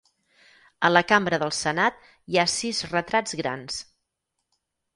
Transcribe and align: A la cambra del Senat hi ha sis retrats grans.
A 0.89 0.89
la 0.93 1.03
cambra 1.11 1.39
del 1.43 1.53
Senat 1.57 2.09
hi 2.33 2.39
ha 2.39 2.47
sis 2.55 2.81
retrats 2.89 3.39
grans. 3.43 3.81